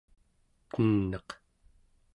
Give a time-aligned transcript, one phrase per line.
[0.69, 1.29] pen̄'aq